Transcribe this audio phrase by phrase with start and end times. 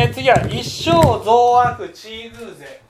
[0.00, 0.92] えー、次は一生
[1.24, 2.80] 増悪チーグーゼ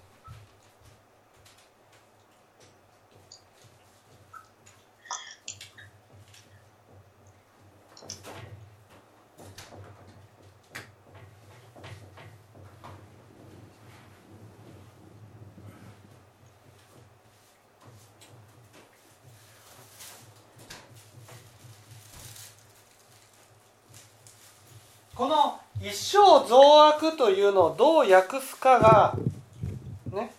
[25.15, 29.15] この一生増悪というのをどう訳すかが
[30.11, 30.33] ね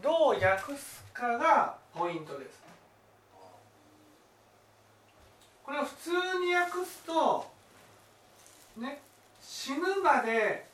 [0.00, 2.56] どう訳すかがポイントです
[5.64, 7.46] これを普通に訳すと
[8.76, 9.00] ね
[9.42, 10.64] 死ぬまで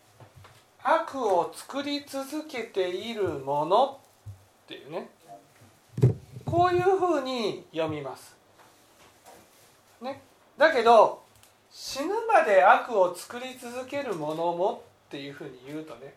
[0.82, 4.00] 悪を作り続けているもの
[4.64, 5.08] っていうね
[6.44, 8.36] こういうふうに読みます。
[10.02, 10.20] ね、
[10.58, 11.21] だけど
[11.72, 16.14] 死ぬまで悪を作り続けるものもっていうふうに言うとね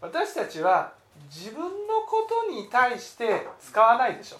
[0.00, 0.92] 私たちは
[1.28, 1.68] 自分の
[2.06, 4.36] ことに対して使わないでしょ。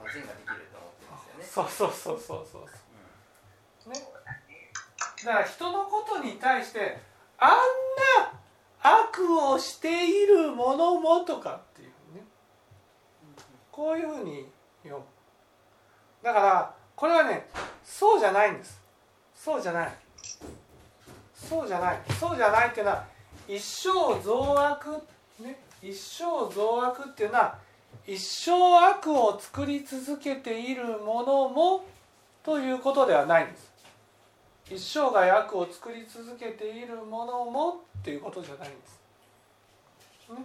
[0.00, 1.44] まあ善ができると思ってますよね。
[1.44, 2.58] そうそうそうそうそ
[3.88, 3.90] う。
[3.90, 4.00] ね。
[5.24, 6.98] だから人のことに対して
[7.38, 8.32] あんな
[9.02, 12.22] 悪をしているものもとかっていうね
[13.72, 14.46] こういうふうに
[14.82, 15.06] 読む
[16.22, 17.46] だからこれはね
[17.84, 18.80] そうじゃないんです
[19.34, 19.92] そうじゃない
[21.34, 23.04] そうじゃないそうじゃないっていうのは
[23.46, 23.90] 一生
[24.22, 24.86] 増悪
[25.40, 27.58] ね一生増悪っていうのは
[28.06, 28.52] 一生
[28.88, 31.84] 悪を作り続けているものも
[32.42, 33.74] ということではないんです
[34.70, 39.00] 一生涯悪を作り続けているものもっていうことじゃないんです。
[40.30, 40.36] ね。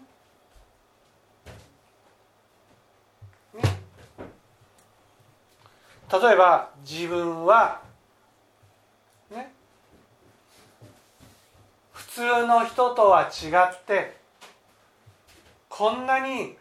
[6.11, 7.81] 例えば自分は
[9.31, 9.52] ね
[11.93, 14.17] 普通の人とは違って
[15.67, 16.58] こんなに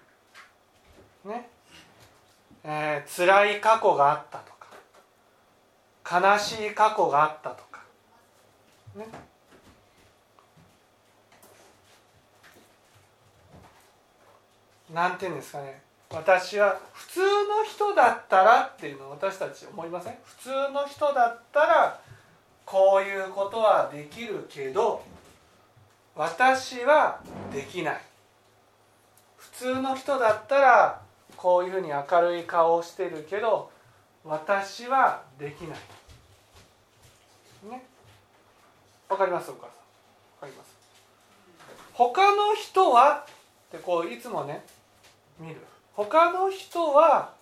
[1.24, 1.48] ね
[2.64, 7.80] えー、辛い過去があったとか悲しい過去があったとか
[8.96, 9.06] ね。
[14.92, 15.87] なんていうんですかね。
[16.10, 20.14] 私は普通の人だったらっていうのを私たち思いません？
[20.24, 22.00] 普通の人だったら
[22.64, 25.02] こういうことはできるけど
[26.16, 27.20] 私は
[27.52, 28.00] できない。
[29.36, 31.00] 普通の人だったら
[31.36, 33.70] こういうふうに明るい顔をしてるけど
[34.24, 35.78] 私はできない。
[37.70, 37.84] ね？
[39.08, 39.50] わかります？
[39.50, 39.68] お母さん。
[39.68, 39.72] わ
[40.40, 40.68] かります？
[41.92, 43.26] 他の人は？
[43.68, 44.64] ってこういつもね
[45.38, 45.56] 見る。
[45.98, 47.32] 他の人は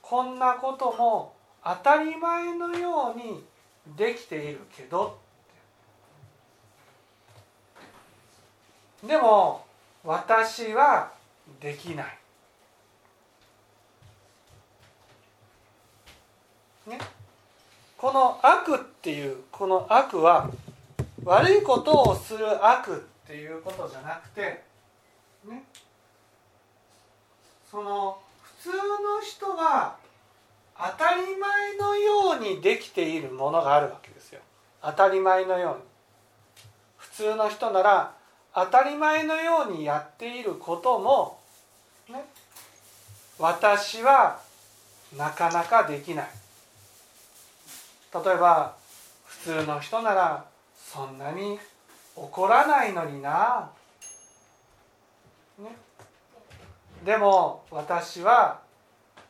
[0.00, 1.34] こんなことも
[1.64, 3.44] 当たり前のように
[3.96, 5.18] できているけど。
[9.04, 9.66] でも
[10.04, 11.10] 私は
[11.60, 12.18] できない。
[16.86, 17.00] ね。
[17.98, 20.48] この悪っていうこの悪は
[21.24, 24.62] 悪いことをする悪っていうことじゃなくて
[25.44, 25.64] ね。
[27.70, 28.18] その
[28.62, 29.96] 普通の人が
[30.76, 34.40] 当たり前のようにできているものがあるわけですよ。
[34.82, 35.82] 当たり前のように。
[36.96, 38.12] 普通の人なら
[38.54, 41.38] 当たり前のようにやっていることも
[42.08, 42.24] ね
[43.38, 44.38] 私は
[45.16, 46.28] なかなかできない。
[48.12, 48.74] 例えば
[49.24, 50.44] 普通の人なら
[50.76, 51.58] そんなに
[52.14, 53.70] 怒らないのにな、
[55.58, 55.76] ね、
[57.06, 58.60] でも私は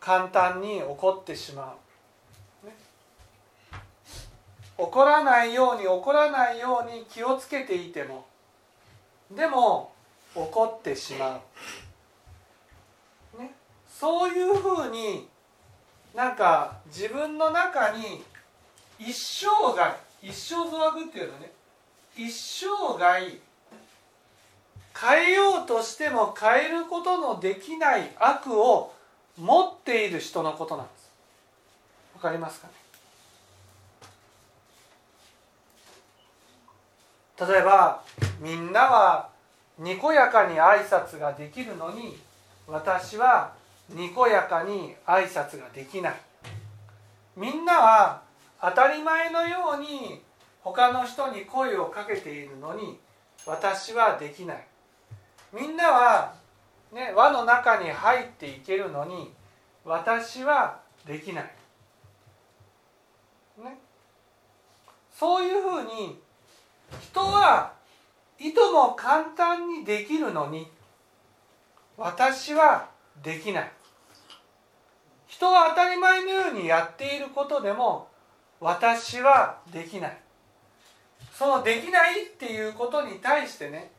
[0.00, 1.76] 簡単に怒ってしま
[2.64, 2.72] う、ね、
[4.78, 8.24] 怒らないように怒らないように気をつけていても
[9.30, 9.92] でも
[10.34, 11.38] 怒ってしま
[13.36, 13.52] う、ね、
[13.86, 15.28] そういうふうに
[16.14, 18.24] なんか自分の中に
[18.98, 21.52] 一生涯一生増悪っていうのね。
[22.16, 23.45] 一生涯
[24.98, 28.94] 変えようとしても変えることのできない悪を
[29.36, 31.10] 持っている人のことなんです。
[32.14, 32.72] わかりますかね？
[37.38, 38.02] 例えば
[38.40, 39.28] みんなは
[39.78, 42.16] にこやかに挨拶ができるのに
[42.66, 43.52] 私は
[43.90, 46.14] にこやかに挨拶ができない。
[47.36, 48.22] みんなは
[48.62, 50.22] 当たり前のように
[50.62, 52.98] 他の人に声をかけているのに
[53.44, 54.66] 私はできない。
[55.58, 56.34] みんなは、
[56.92, 59.32] ね、輪の中に入っていけるのに
[59.86, 61.44] 私はできない、
[63.64, 63.78] ね、
[65.10, 66.20] そういうふうに
[67.00, 67.72] 人は
[68.38, 70.68] いとも簡単にできるのに
[71.96, 72.90] 私は
[73.22, 73.72] できない。
[75.26, 78.08] 人は当たり前のようにやっていることでも
[78.60, 80.18] 私はできない。
[81.32, 83.90] そのできないっていうことに対してね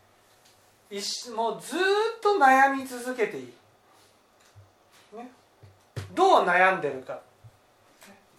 [1.35, 1.79] もうずっ
[2.21, 3.53] と悩み続けている、
[5.17, 5.29] ね、
[6.15, 7.19] どう悩んでるか。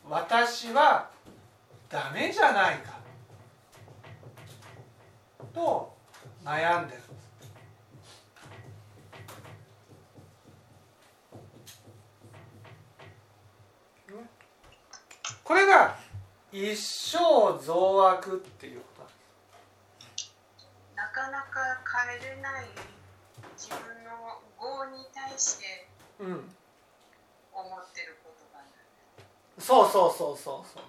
[0.08, 1.10] 私は
[1.90, 2.98] ダメじゃないか。
[5.52, 5.94] と
[6.44, 7.02] 悩んでる。
[15.44, 15.96] これが
[16.52, 18.97] 一生増悪っていうこと。
[21.18, 22.66] かなか変えれない
[23.56, 25.84] 自分の業に対して
[26.20, 26.38] 思っ
[27.92, 28.70] てることがない、
[29.56, 30.82] うん、そうそうそうそうそう。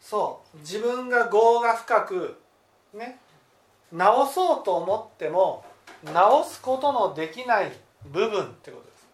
[0.00, 0.58] そう。
[0.58, 2.38] 自分が業が深く
[2.92, 3.18] ね
[3.90, 5.64] 直そうと思っても
[6.02, 7.72] 直すことのできない
[8.12, 9.06] 部分ってことです。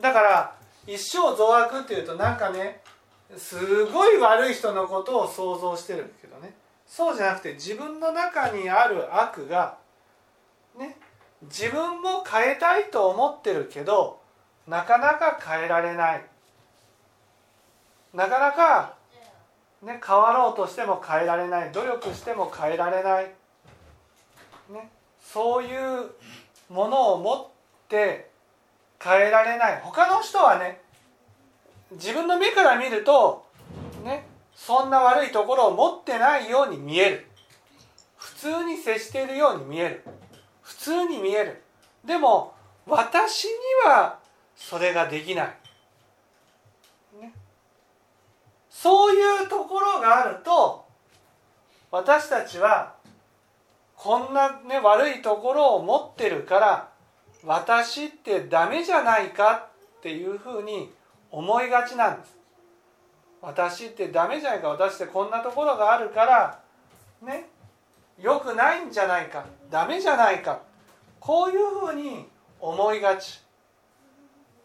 [0.00, 2.80] だから一生増悪っていうとなんかね
[3.36, 6.54] すごい悪い人のことを想像してるけどね
[6.86, 9.76] そうじゃなくて自分の中にある悪が
[10.78, 10.96] ね
[11.42, 14.20] 自分も変えたいと思ってるけど
[14.66, 16.24] なかなか変えられない。
[18.14, 18.94] なかなか、
[19.82, 21.72] ね、変わろうとしても変えられない。
[21.72, 23.24] 努力しても変えられない、
[24.70, 24.90] ね、
[25.20, 26.10] そういう
[26.70, 27.46] ものを持っ
[27.88, 28.30] て
[28.98, 29.80] 変えられない。
[29.82, 30.80] 他の人はね
[31.92, 33.44] 自分の目から見ると
[34.02, 37.26] ねそんな悪いところを持ってないように見える。
[38.16, 40.02] 普通に接しているように見える。
[40.62, 41.62] 普通に見える。
[42.04, 42.54] でも
[42.86, 43.50] 私に
[43.84, 44.18] は
[44.54, 45.46] それができない、
[47.20, 47.32] ね、
[48.70, 50.86] そういうところがあると
[51.90, 52.94] 私たちは
[53.96, 56.88] こんな、ね、悪いところを持ってるから
[57.44, 59.68] 私ってダメじゃないか
[59.98, 60.92] っていうふうに
[61.30, 62.35] 思いがちなんです。
[63.40, 66.60] 私ってダメじゃないか私ってこんなところがあるから
[67.22, 67.48] ね
[68.20, 70.62] よくないんじゃないかダメじゃないか
[71.20, 72.26] こういうふうに
[72.60, 73.40] 思いがち、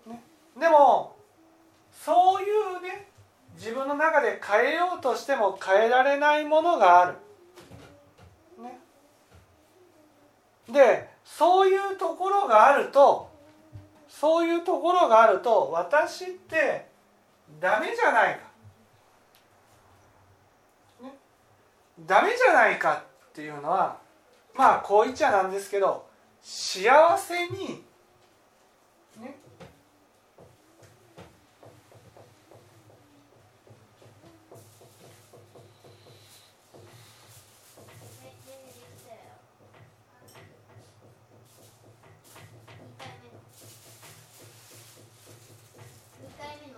[0.08, 0.22] ね、
[0.60, 1.16] でも
[1.92, 2.46] そうい
[2.80, 3.08] うね
[3.56, 7.16] 自分の中で変えようとしても変えられないものがある。
[8.64, 8.80] ね、
[10.72, 13.30] でそういうところがあると
[14.08, 16.86] そういうところがあると私って
[17.60, 18.51] ダメじゃないか、
[22.08, 23.98] ダメじゃないかっていうのは
[24.56, 26.06] まあこう言っちゃなんですけど
[26.42, 27.84] 幸せに
[29.20, 29.38] ね。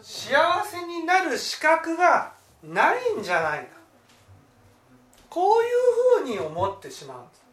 [0.01, 2.33] 幸せになる資格が
[2.63, 3.72] ないんじゃないか
[5.33, 7.43] こういうふうに思ってしまうんです。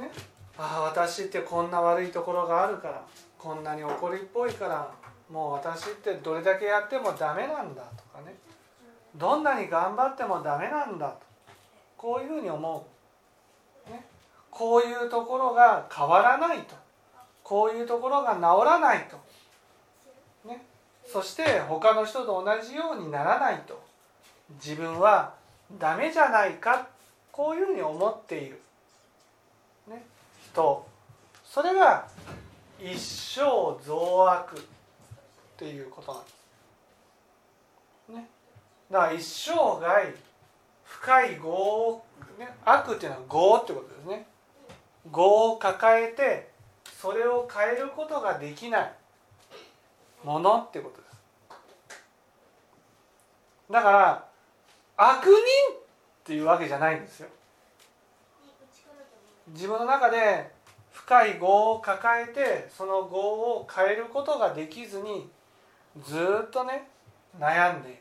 [0.00, 0.10] ね、
[0.56, 3.04] ああ私ってこんな悪いところがあるから
[3.36, 4.90] こんなに怒りっぽいから
[5.30, 8.34] もう私ってどれだけやってもダメなんだとかね。
[9.14, 11.16] どんなに頑張ってもダメなんだと。
[11.98, 12.86] こういうふうに思
[13.86, 14.06] う、ね、
[14.50, 16.74] こういうところが変わらないと。
[17.44, 19.18] こういうところが治らないと。
[20.48, 20.64] ね、
[21.06, 23.91] そして他の人と同じようにならないと。
[24.54, 25.34] 自分は
[25.78, 26.88] ダメじゃないか
[27.30, 28.60] こういうふうに思っている、
[29.88, 30.04] ね、
[30.50, 30.86] 人。
[31.44, 32.06] それが
[32.78, 33.40] 一生
[33.84, 34.62] 増悪っ
[35.56, 36.34] ていうことなんです。
[38.08, 38.28] ね、
[38.90, 40.14] だから一生涯
[40.84, 42.02] 深い業
[42.38, 44.26] ね、悪っていうのは業ってことですね。
[45.14, 46.50] 業を抱えて
[47.00, 48.92] それを変えることができない。
[50.24, 51.12] ものってことです。
[53.70, 54.31] だから
[55.10, 55.34] 悪人っ
[56.22, 57.28] ていうわけじゃないんですよ。
[59.48, 60.52] 自分の中で
[60.92, 65.28] 深い業を抱えてその業を変えることができずに
[66.00, 66.16] ず
[66.46, 66.88] っとね
[67.38, 67.98] 悩んでいる。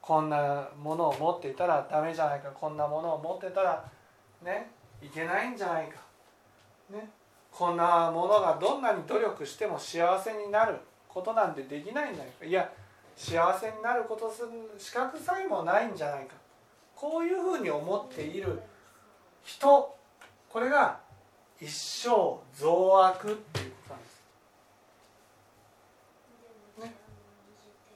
[0.00, 2.50] こんなものを持っていたらダメじゃないか。
[2.50, 3.84] こんなものを持ってたら
[4.44, 4.70] ね
[5.02, 5.96] いけないんじゃないか、
[6.90, 7.08] ね、
[7.50, 10.76] こんなものがどんなに努力しても幸せになる
[11.08, 12.44] ことなんてできないんじゃないか。
[12.44, 12.70] いや
[13.20, 14.48] 幸せになることする
[14.78, 16.32] 資格さえもないんじゃないか。
[16.96, 18.62] こういうふうに思っている
[19.44, 19.94] 人
[20.48, 20.98] これが
[21.60, 22.08] 一生
[22.54, 24.08] 増悪っていうことなんで
[26.86, 26.86] す。
[26.86, 26.94] ね、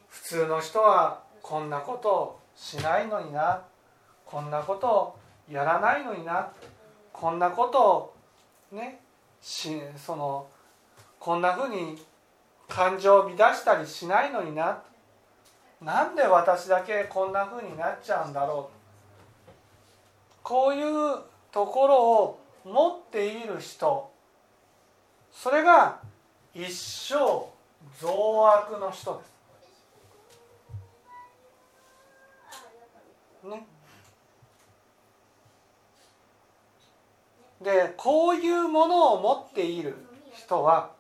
[0.09, 3.63] 普通の人はこんなことをしないのにな。
[4.27, 5.19] こんなことを
[5.51, 6.53] やらないのにな。
[7.15, 8.15] こんなことを
[8.73, 9.01] ね
[9.41, 10.47] しその
[11.19, 11.99] こんなふうに
[12.69, 14.83] 感情を乱したりしないのにな。
[15.81, 18.75] なんで私だけこんなふうになっちゃうんだろう？
[20.43, 21.19] こういう
[21.53, 24.11] ところを持っている人
[25.31, 26.01] それが
[26.55, 27.15] 一生
[28.01, 29.25] 増悪の人で
[33.43, 33.49] す。
[33.49, 33.67] ね。
[37.61, 39.97] でこういうものを持っている
[40.33, 40.91] 人は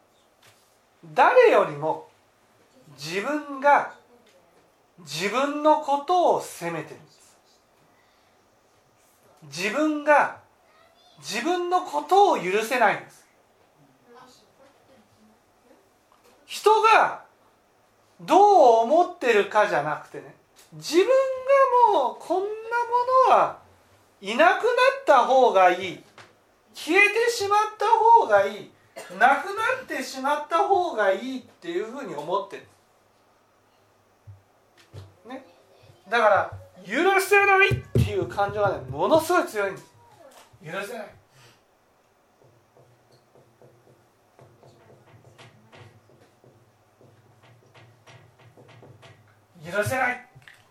[1.14, 2.09] 誰よりも
[2.99, 3.95] 自分が
[5.00, 7.36] 自分のことを責めてるんです。
[9.44, 10.38] 自分が
[11.18, 13.26] 自分のことを許せないんです。
[16.46, 17.24] 人が
[18.20, 18.40] どう
[18.84, 20.34] 思ってるかじゃなくてね
[20.74, 21.06] 自分
[21.92, 22.50] がもうこんなも
[23.28, 23.58] のは
[24.20, 26.04] いなくなった方がいい。
[26.74, 28.70] 消えてしまった方がいい。
[29.18, 32.62] なくなってしまった方がいいっていうふうに思ってる、
[35.28, 35.44] ね、
[36.08, 36.50] だから
[36.87, 39.87] 許せないっていう感情がねものすごい強いんです。
[40.64, 41.08] 許せない。
[49.73, 50.18] 許せないっ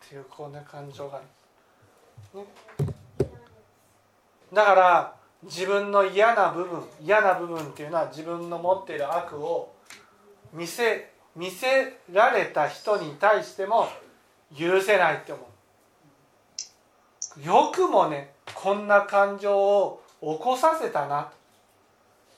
[0.07, 1.25] ていうこうね感情がね。
[4.53, 9.73] だから自分の嫌な部分嫌な部分っていうのは自分の持っている悪を
[10.53, 13.89] 見せ見せられた人に対しても
[14.57, 15.41] 許せないって思
[17.38, 17.45] う。
[17.45, 21.31] よくもねこんな感情を起こさせたな。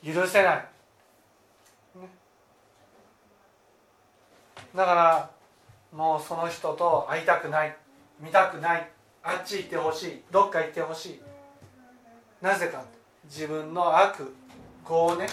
[0.04, 2.08] 許せない、ね、
[4.76, 5.30] だから
[5.92, 7.76] もうその人と会いたくない。
[8.20, 8.90] 見たくない。
[9.24, 10.24] あっち行ってほしい。
[10.32, 11.22] どっか行ってほしい。
[12.42, 12.84] なぜか
[13.26, 14.36] 自分の悪
[14.88, 15.28] 業をね。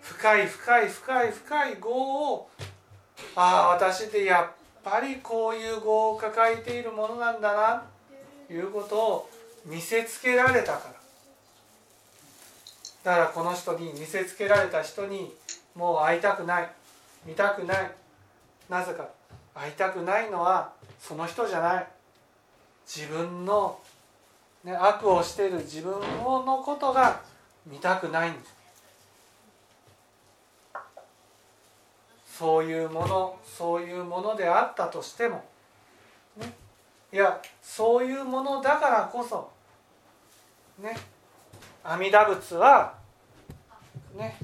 [0.00, 2.50] 深い深い深い深い業を
[3.34, 7.84] ああ私ってやっぱりこういう業を抱えているものなんだな
[8.46, 9.30] ということを
[9.64, 10.90] 見せつけられたか
[13.04, 13.12] ら。
[13.12, 15.32] だからこの人に見せつけられた人に
[15.74, 16.70] もう会いたくない
[17.24, 17.90] 見たくない。
[18.68, 19.08] なぜか
[19.54, 21.86] 会いたくないのはその人じゃない。
[22.86, 23.78] 自分の
[24.64, 27.20] ね、悪をしている自分のことが
[27.66, 28.54] 見たくないんです。
[32.36, 35.44] そういうものそういうものであったとしても、
[36.36, 36.52] ね、
[37.12, 39.52] いやそういうものだからこそ
[40.80, 40.96] ね。
[41.84, 42.94] 阿弥陀仏は
[44.16, 44.36] ね。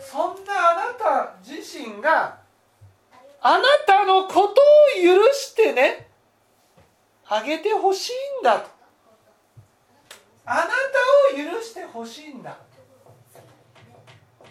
[0.00, 2.38] そんなあなた自身が
[3.42, 4.52] あなたのことを
[5.02, 6.08] 許してね
[7.28, 8.70] あげてほしいんだと。
[10.46, 10.70] あなた
[11.34, 12.56] を許してほしいんだ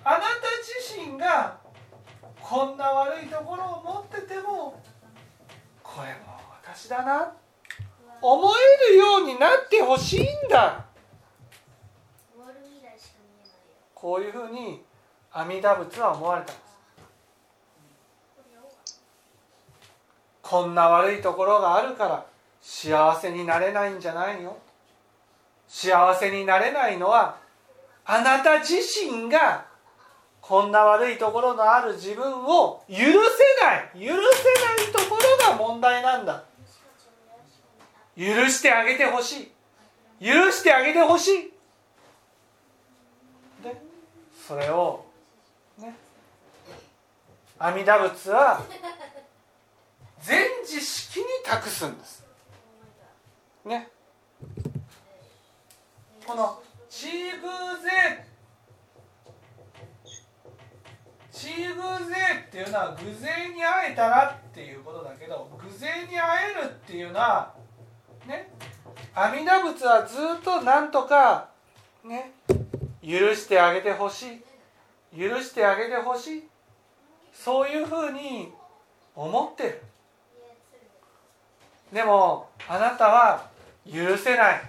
[0.08, 0.26] あなた
[0.62, 1.58] 自身が
[2.40, 4.80] こんな悪いところを持ってても
[5.82, 7.34] これも私だな。
[8.22, 8.52] 思
[8.88, 10.86] えるようになってほしいんだ。
[13.96, 14.84] こういうふうに
[15.32, 16.66] 阿弥陀仏は思われたんです。
[20.44, 22.26] こんな悪いところがあるから
[22.62, 24.56] 幸せになれないんじゃないよ
[25.68, 27.38] 幸せになれないのは
[28.06, 29.66] あなた自身が
[30.48, 33.90] こんな悪いところのある自分を許せない。
[33.96, 36.44] 許せないところが問題なんだ。
[38.16, 39.52] 許してあげてほし
[40.22, 40.24] い。
[40.24, 41.54] 許してあげてほしい。
[43.64, 43.76] で
[44.48, 45.04] それを
[45.80, 45.96] ね
[47.58, 48.64] 阿弥陀仏は
[50.22, 52.24] 全知識に託すんです。
[53.66, 53.90] ね。
[56.28, 57.48] この「ちぐ
[61.46, 62.16] ぜ」「ちぐぜ」
[62.48, 67.54] っていうのは偶然に会えたらっていうことだけど偶然に会えるっていうのは
[68.26, 68.50] ね
[69.14, 71.50] 阿弥陀仏はずっとなんとか
[72.04, 72.32] ね
[73.02, 74.42] 許してあげてほし
[75.14, 75.18] い。
[75.18, 76.44] 許してあげてほしい。
[77.34, 78.52] そういうふうに
[79.16, 79.82] 思ってる。
[81.94, 83.48] でもあなたは
[83.86, 84.62] 許せない。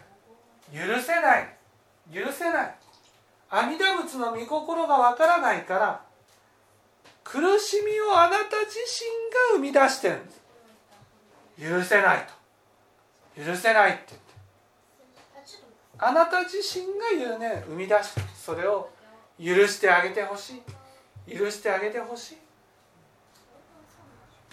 [0.72, 1.56] 許せない。
[2.12, 2.74] 許せない。
[3.50, 6.05] 阿弥陀仏の御心がわからないから
[7.28, 9.04] 苦しみをあなた自身
[9.52, 10.40] が生み出してるんです。
[11.60, 12.26] 許せない
[13.34, 13.44] と。
[13.44, 14.26] 許せないって言って。
[15.98, 17.64] あなた自身が言うね。
[17.66, 18.90] 生み出してそれを
[19.38, 20.62] 許してあげてほし
[21.26, 21.36] い。
[21.36, 22.36] 許してあげてほし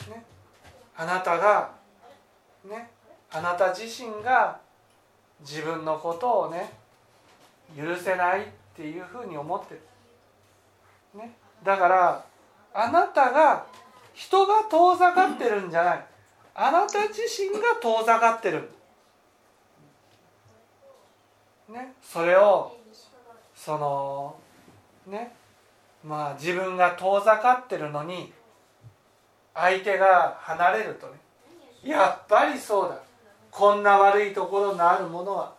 [0.08, 0.26] い、ね、
[0.98, 1.72] あなたが
[2.66, 2.90] ね。
[3.32, 4.60] あなた自身が
[5.42, 6.72] 自分のことをね
[7.76, 9.76] 許せないっていうふうに思って
[11.14, 12.26] る、ね、だから
[12.74, 13.66] あなたが
[14.14, 16.06] 人が遠ざかってるんじゃない。
[16.56, 18.70] あなた自身が遠ざかってる。
[21.70, 22.78] ねそれを
[23.56, 24.36] その
[25.08, 25.34] ね
[26.04, 28.34] まあ自分が遠ざかってるのに
[29.54, 31.14] 相手が離れるとね。
[31.84, 32.98] やっぱりそうだ。
[33.52, 35.54] こんな悪いところのあるものは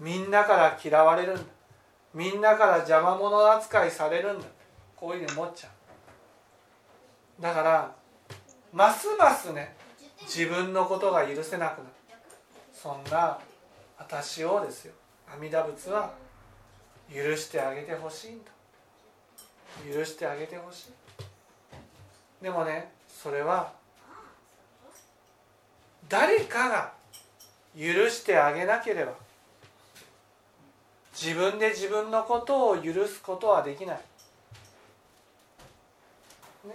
[0.00, 1.42] みんなから嫌われるんだ。
[2.14, 4.46] みんなから邪魔者扱いされるんだ。
[4.96, 5.70] こういうふうに思っちゃう。
[7.40, 7.94] だから
[8.72, 9.76] ますますね
[10.22, 11.90] 自分のことが許せなくなる。
[12.72, 13.38] そんな
[13.98, 14.94] 私をですよ。
[15.26, 16.12] 阿弥陀仏は
[17.12, 18.50] 許してあげてほしいんだ。
[19.92, 20.92] 許してあげてほしい。
[22.42, 23.72] でもねそれは
[26.08, 26.92] 誰かが
[27.76, 29.12] 許してあげなければ
[31.12, 33.96] 自分で自分のことを許すことはできない。
[36.66, 36.74] ね、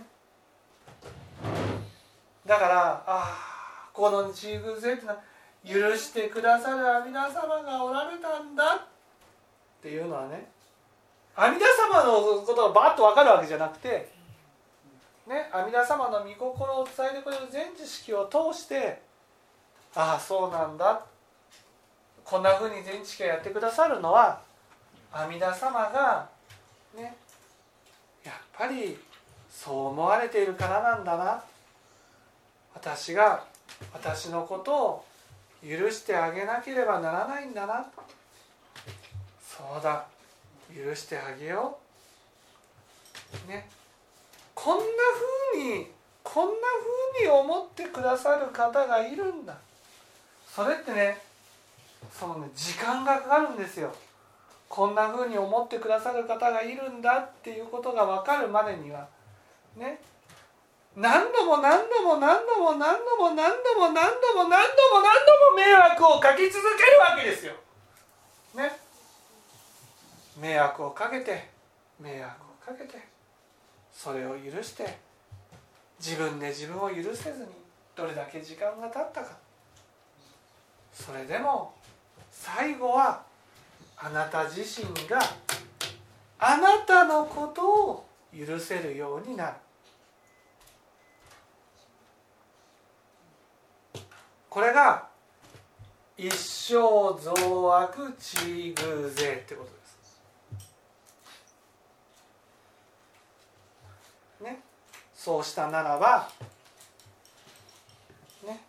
[2.50, 5.22] だからああこの地偶ってのは
[5.64, 8.80] 許してくださる阿弥陀様がおられたんだっ
[9.84, 10.50] ていうのはね
[11.36, 11.62] 阿弥陀
[11.94, 14.12] 様のことがバッと分かるわけじゃなくて、
[15.28, 19.00] ね、阿弥陀様の御心を伝えてくれる全知識を通して
[19.94, 21.06] ああそうなんだ。
[22.24, 24.42] こんなふうに全知識がやってくださるのは
[25.12, 26.28] 阿弥陀様が
[26.98, 27.16] ね
[28.24, 28.98] やっぱり
[29.52, 31.44] そう思われているからなんだな。
[32.82, 33.44] 私が
[33.94, 35.06] 私のことを
[35.62, 37.86] 許してあげなければならないんだな。
[39.42, 40.06] そうだ。
[40.74, 41.78] 許してあげよ
[43.46, 43.50] う。
[43.50, 43.70] ね。
[44.56, 44.84] こんな
[45.54, 45.88] ふうに
[46.24, 49.58] こんなふうに思ってくださる方がいるんだ。
[50.48, 51.18] それってね
[52.18, 53.94] そのね時間がかかるんですよ。
[54.70, 59.08] こんなふうに思ってくださる方がいるんだっていうことが分かるまでには
[59.76, 60.00] ね。
[60.96, 67.54] 何度も何度も何度も何度も何度も何度も何度も何度も迷惑をかけ続けるわけですよ。
[68.56, 68.90] ね。
[70.40, 71.50] 迷惑をかけて
[72.00, 72.98] 迷惑をかけて
[73.92, 74.98] それを許して
[76.00, 77.48] 自分で自分を許せずに
[77.96, 79.38] どれだけ時間が経ったか
[80.94, 81.74] それでも
[82.32, 83.22] 最後は
[83.98, 85.20] あなた自身が
[86.40, 89.54] あなたのことを許せるようになる
[94.60, 95.08] これが
[96.18, 96.74] 一生
[97.18, 99.78] 増悪地偶税ってことで
[104.42, 104.44] す。
[104.44, 104.60] ね。
[105.16, 106.30] そうしたならば
[108.46, 108.60] ね。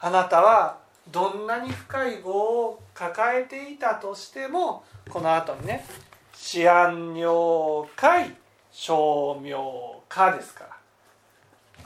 [0.00, 0.76] あなたは
[1.10, 5.86] どんなに深い業を抱えていたとしてもこの後にね
[6.54, 8.36] 「思案尿界
[8.70, 9.54] 称名
[10.10, 10.76] 家」ですから。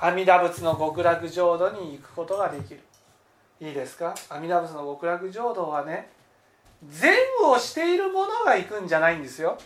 [0.09, 2.81] 阿弥陀仏の極楽浄土に行くことができる。
[3.61, 4.14] いいですか？
[4.29, 6.11] 阿弥陀仏の極楽浄土はね
[6.87, 9.59] 善をしている者が行くんじゃないんですよ。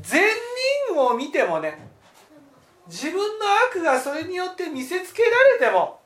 [0.00, 0.22] 善
[0.88, 1.86] 人を見てもね
[2.86, 6.00] 自分の悪がそれによって見せつけられても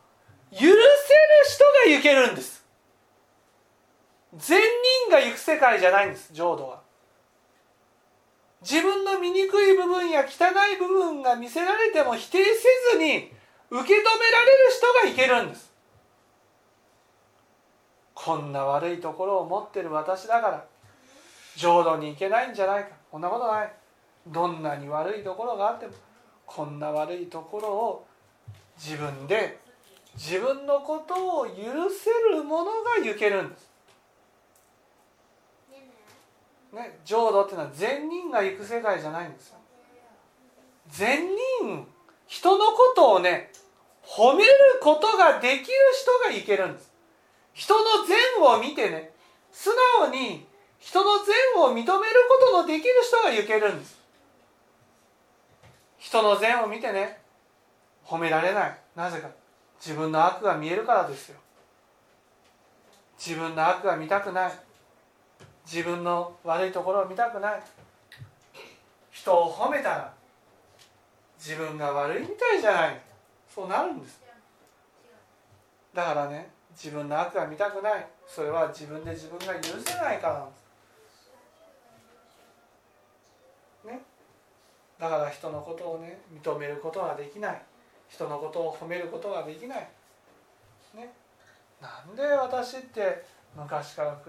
[0.53, 0.77] 許せる
[1.45, 2.65] 人が行けるんです。
[4.37, 4.61] 善
[5.09, 6.81] 人が行く世界じゃないんです浄土は。
[8.63, 13.33] 自分の醜い部分や汚い部分が見せられても否定せずに
[13.71, 15.71] 受け止められる人が行けるんです
[18.15, 20.65] こんな悪いところを持ってる私だから
[21.57, 23.73] 浄土に行けないんじゃないかこんなことない
[24.27, 25.93] どんなに悪いところがあっても
[26.47, 28.07] こんな悪いところを
[28.77, 29.59] 自分で
[30.17, 33.71] 自分のことを許せる者が行けるんです。
[36.73, 39.59] ね、浄土っていうのは善人が行く世界じゃないんですよ。
[40.89, 41.29] 善
[41.61, 41.87] 人
[42.31, 43.51] 人のことをね
[44.05, 45.67] 褒めることができる
[46.01, 46.93] 人がいけるんです。
[47.53, 49.11] 人の善を見てね
[49.51, 50.47] 素直に
[50.79, 51.99] 人の善を認めるこ
[52.53, 53.99] とのできる人が行けるんです。
[55.99, 57.19] 人の善を見てね
[58.07, 58.79] 褒められない。
[58.95, 59.29] なぜか。
[59.85, 61.39] 自分の悪が見えるからですよ。
[63.19, 64.53] 自分の悪が見たくない。
[65.67, 67.63] 自分の悪いところを見たくない。
[69.11, 70.20] 人を褒めたら
[71.41, 73.01] 自分が悪いみたいじゃない。
[73.49, 74.21] そうなるんです。
[75.95, 78.07] だからね自分の悪が見たくない。
[78.29, 80.57] それは自分で自分が許せないからなんで
[83.85, 83.89] す。
[83.89, 84.03] ね。
[84.99, 87.63] だから人のことをね認めることはできない。
[88.09, 89.89] 人のことを褒めることができない、
[90.97, 91.13] ね、
[91.81, 93.25] なんで私って
[93.57, 94.27] 昔から考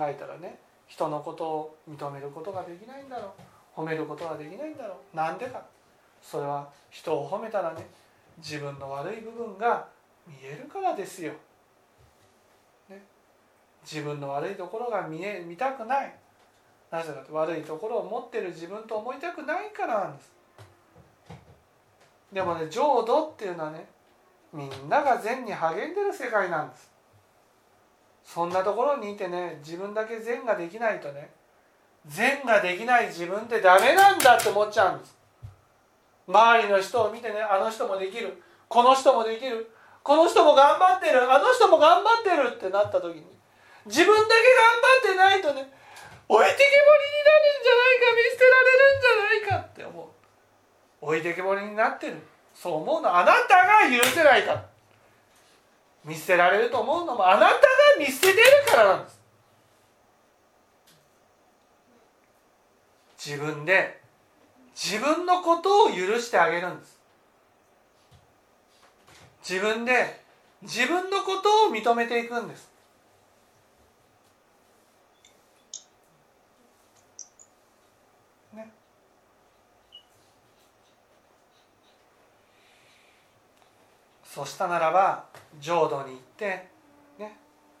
[0.00, 3.34] えたらね人のことを認めることができないんだろ
[3.76, 3.80] う。
[3.80, 5.16] 褒めることができないんだろう。
[5.16, 5.62] なんでか。
[6.22, 7.86] それは人を褒めたらね
[8.38, 9.86] 自分の悪い部分が
[10.26, 11.32] 見えるからですよ。
[12.88, 13.02] ね、
[13.82, 16.14] 自分の悪いところが見え見たくない
[16.90, 20.32] なぜかと悪いところを持ってる自分と思いたくないからなんです。
[22.32, 23.86] でもね浄土っていうのはね
[24.52, 26.90] みんなが善に励んでる世界なんです
[28.24, 31.30] そんなところにいてね自分だけ善ができないとね
[32.06, 35.16] 善ができない自分ってダメなんだって思っちゃうんです
[36.28, 38.42] 周りの人を見てねあの人もできる。
[38.68, 39.70] この人もできる。
[40.02, 41.32] この人も頑張ってる。
[41.32, 43.24] あの人も頑張ってるってなった時に
[43.86, 45.72] 自分だけ頑張ってないとね
[46.28, 51.06] 置いてけぼりになるんじゃないか見捨てられるんじゃないかって思う。
[51.06, 52.16] 置いてけぼりになってる。
[52.54, 53.16] そう思うの。
[53.16, 54.64] あなたが許せないから。
[56.04, 57.58] 見捨てられると思うのもあなたが
[57.98, 59.20] 見捨ててるからなんです。
[63.24, 64.01] 自分で
[64.74, 66.98] 自分のことを許してあげるんです。
[69.48, 70.22] 自分で
[70.62, 72.72] 自分のことを認めていくんです。
[84.24, 85.26] そしたならば
[85.60, 86.66] 浄土に行って、
[87.18, 87.36] ね、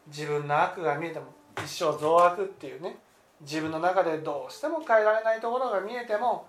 [0.08, 1.32] 自分の悪が見えても
[1.64, 2.98] 一生増悪っていうね。
[3.40, 6.46] 自分の中でどうしても変えられないところが見えても、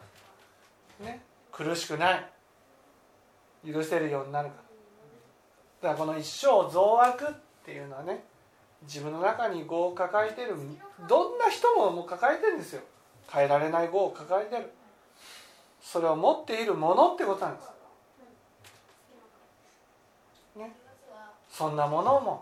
[1.00, 2.30] ね、苦しくない。
[3.66, 4.56] 許せるようになるか
[5.82, 5.90] ら。
[5.90, 7.34] だからこの一生増悪っ
[7.66, 8.24] ていうのはね
[8.84, 10.56] 自分の中に業を抱えてる。
[11.08, 12.82] どんな人ももう抱えてるんですよ。
[13.32, 14.72] 変えられない業を抱えてる。
[15.82, 17.74] それを持っているものってことなんです。
[20.58, 20.72] ね。
[21.50, 22.42] そんなものも、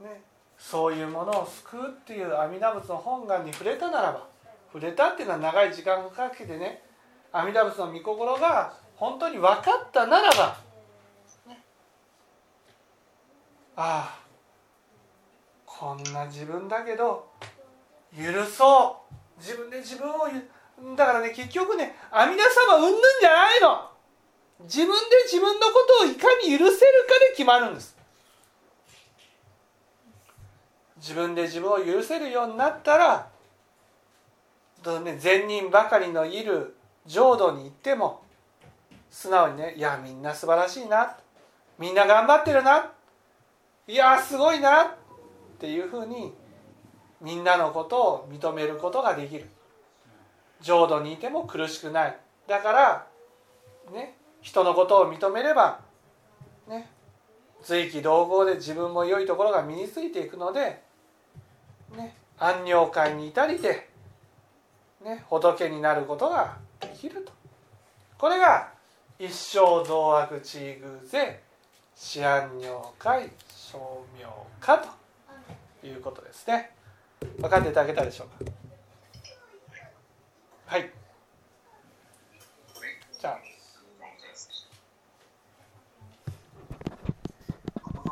[0.00, 0.22] ね、
[0.58, 4.26] そういうものを救うっていう阿弥陀仏の本願に触れたならば
[4.72, 6.82] 触れたっていうのは長い時間をかけてね
[7.32, 10.56] 阿弥陀仏の御心が本当に分かったならば、
[11.46, 11.62] ね、
[13.76, 14.18] ああ
[15.64, 17.30] こんな自分だけど
[18.16, 19.40] 許そう。
[19.40, 20.26] 自分で自分を
[20.96, 23.88] だからね結局ね阿弥陀様うんぬんじゃないの。
[24.64, 27.96] 自分で自分のことをいかに許せるかで決まるんです。
[30.96, 33.30] 自分で自分を許せるようになったら
[35.00, 36.74] ね、善人ばかりのいる
[37.06, 38.22] 浄土に行っても
[39.10, 41.16] 素直にねいやみんな素晴らしいな。
[41.78, 42.92] みんな頑張ってるな。
[43.86, 44.82] いやすごいな。
[44.84, 44.88] っ
[45.58, 46.34] ていうふうに
[47.20, 49.48] みんなのことを認めることができる。
[50.60, 52.16] 浄土にいても苦しくない。
[52.46, 53.06] だから
[53.92, 55.80] ね人のことを認めれば
[56.68, 56.88] ね
[57.62, 60.82] 随気同合で自分も良いところが身についていくので、
[61.96, 63.87] ね、安養会に至りて、
[65.00, 67.32] ね、仏になることができると。
[68.18, 68.72] これが
[69.18, 71.38] 一生道悪地偶然
[72.16, 73.78] 思案尿会称
[74.18, 74.24] 名
[74.60, 76.72] 化ということですね。
[77.40, 78.50] 分かっていただけたでしょうか？
[80.66, 80.92] はい。
[83.18, 83.57] じゃあ。